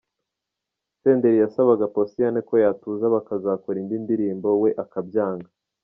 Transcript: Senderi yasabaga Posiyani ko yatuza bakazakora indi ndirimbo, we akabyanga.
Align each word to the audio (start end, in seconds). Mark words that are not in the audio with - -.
Senderi 0.99 1.37
yasabaga 1.43 1.85
Posiyani 1.95 2.39
ko 2.47 2.53
yatuza 2.63 3.05
bakazakora 3.15 3.75
indi 3.81 3.95
ndirimbo, 4.03 4.47
we 4.61 4.69
akabyanga. 4.83 5.49